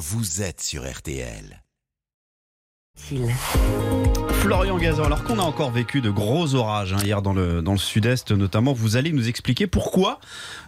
[0.00, 1.62] vous êtes sur RTL.
[4.40, 7.72] Florian Gazan, alors qu'on a encore vécu de gros orages hein, hier dans le, dans
[7.72, 10.18] le sud-est notamment, vous allez nous expliquer pourquoi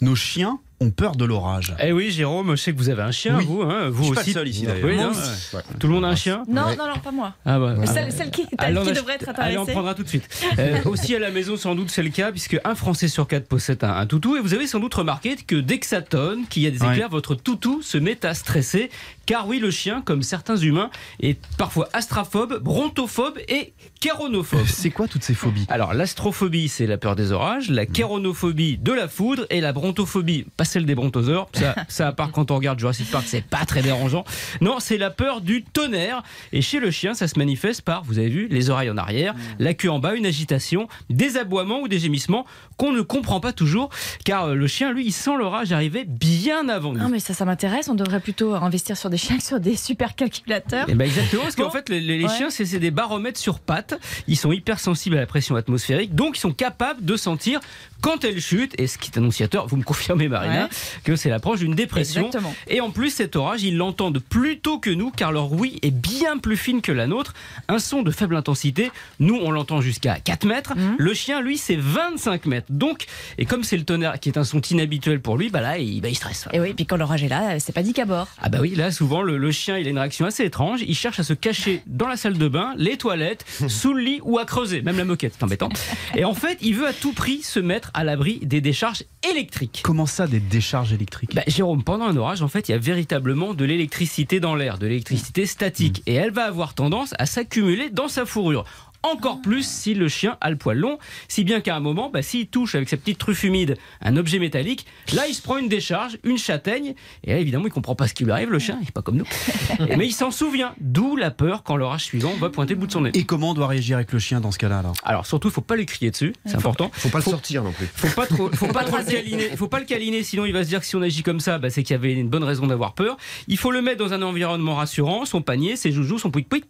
[0.00, 1.74] nos chiens ont peur de l'orage.
[1.82, 3.44] Eh oui, Jérôme, je sais que vous avez un chien, Oui.
[3.46, 4.30] vous, hein, vous Je suis pas aussi.
[4.30, 4.84] le seul ici, d'ailleurs.
[4.86, 5.56] Oui, Moi non, aussi.
[5.56, 5.62] ouais.
[5.80, 7.34] Tout le monde a un chien Non, non, non, pas moi.
[7.46, 8.10] ah bah, ah Celle, bah.
[8.16, 9.72] celle qui, Allez, devrait être Allez, on intéressée.
[9.72, 10.28] prendra tout de suite.
[10.58, 13.46] Euh, aussi à la maison, sans doute, c'est le cas, puisque un Français sur quatre
[13.48, 14.36] possède un, un toutou.
[14.36, 16.82] Et vous avez sans doute remarqué que dès que ça tonne, qu'il y a des
[16.82, 16.92] Ouais.
[16.92, 18.90] éclairs, votre toutou se met à stresser.
[19.24, 20.90] Car oui, le chien, comme certains humains,
[21.20, 24.66] est parfois astraphobe, brontophobe et kéronophobe.
[24.66, 25.66] C'est quoi toutes ces phobies?
[25.68, 30.46] Alors, l'astrophobie, c'est la peur des orages, la kéronophobie de la foudre et la brontophobie,
[30.56, 31.48] pas celle des brontosaures.
[31.54, 34.24] Ça, ça à part quand on regarde Jurassic Park, c'est pas très dérangeant.
[34.60, 36.22] Non, c'est la peur du tonnerre.
[36.52, 39.34] Et chez le chien, ça se manifeste par, vous avez vu, les oreilles en arrière,
[39.58, 42.44] la queue en bas, une agitation, des aboiements ou des gémissements
[42.76, 43.88] qu'on ne comprend pas toujours.
[44.24, 47.00] Car euh, le chien, lui, il sent l'orage arriver bien avant nous.
[47.00, 47.88] Non, mais ça, ça m'intéresse.
[47.88, 50.86] On devrait plutôt investir sur des chiens que sur des super calculateurs.
[50.88, 52.36] Eh ben exactement, parce qu'en fait, les, les- les Ouais.
[52.36, 53.98] chiens, c'est des baromètres sur pattes.
[54.26, 57.60] Ils sont hyper sensibles à la pression atmosphérique, donc ils sont capables de sentir
[58.00, 58.72] quand elle chute.
[58.78, 60.55] Et ce qui est annonciateur, vous me confirmez, Ouais.
[61.04, 62.26] Que c'est l'approche d'une dépression.
[62.26, 62.54] Exactement.
[62.68, 65.90] Et en plus, cet orage, ils l'entendent plus tôt que nous, car leur ouïe est
[65.90, 67.34] bien plus fine que la nôtre.
[67.68, 68.90] Un son de faible intensité,
[69.20, 70.76] nous, on l'entend jusqu'à 4 mètres.
[70.76, 70.96] Mhm.
[70.98, 72.66] Le chien, lui, c'est 25 mètres.
[72.70, 73.06] Donc,
[73.38, 76.00] et comme c'est le tonnerre qui est un son inhabituel pour lui, bah là, il,
[76.00, 76.48] bah, il stresse.
[76.52, 78.28] Et oui, puis quand l'orage est là, c'est pas dit qu'à bord.
[78.40, 80.80] Ah bah oui, là souvent le, le chien il a une réaction assez étrange.
[80.86, 84.20] Il cherche à se cacher dans la salle de bain, les toilettes, sous le lit
[84.22, 85.68] ou à creuser, même la moquette, c'est embêtant.
[86.14, 89.80] Et en fait, il veut à tout prix se mettre à l'abri des décharges électriques.
[89.82, 92.78] Comment ça, des décharges électriques Bah, Jérôme, pendant un orage, en fait, il y a
[92.78, 97.90] véritablement de l'électricité dans l'air, de l'électricité statique, et elle va avoir tendance à s'accumuler
[97.90, 98.64] dans sa fourrure.
[99.12, 102.22] Encore plus si le chien a le poil long, si bien qu'à un moment, bah,
[102.22, 105.68] s'il touche avec sa petite truffe humide un objet métallique, là il se prend une
[105.68, 108.78] décharge, une châtaigne, et là évidemment il comprend pas ce qui lui arrive, le chien,
[108.82, 109.26] il est pas comme nous.
[109.96, 112.92] Mais il s'en souvient, d'où la peur quand l'orage suivant va pointer le bout de
[112.92, 113.10] son nez.
[113.14, 114.94] Et comment on doit réagir avec le chien dans ce cas-là alors?
[115.04, 116.90] Alors surtout, il faut pas lui crier dessus, c'est important.
[116.92, 117.86] Faut pas le sortir non plus.
[117.94, 119.56] Faut pas trop, faut pas trop le câliner.
[119.56, 121.58] Faut pas le câliner, sinon il va se dire que si on agit comme ça,
[121.58, 123.16] bah, c'est qu'il y avait une bonne raison d'avoir peur.
[123.46, 126.64] Il faut le mettre dans un environnement rassurant, son panier, ses joujoux, son pouic pouic,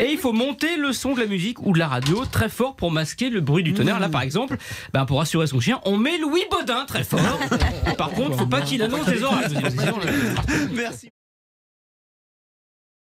[0.00, 2.76] et il faut monter le son de la musique ou de la radio très fort
[2.76, 4.00] pour masquer le bruit du tonnerre.
[4.00, 4.56] Là, par exemple,
[4.94, 7.20] ben, pour rassurer son chien, on met Louis Baudin très fort.
[7.98, 9.52] Par contre, faut pas qu'il annonce des orages.
[10.72, 11.10] Merci.